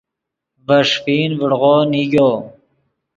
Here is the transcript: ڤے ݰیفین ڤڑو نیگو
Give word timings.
ڤے 0.65 0.77
ݰیفین 0.89 1.29
ڤڑو 1.39 1.75
نیگو 1.91 2.31